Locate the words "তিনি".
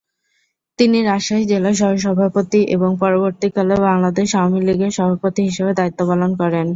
0.79-0.97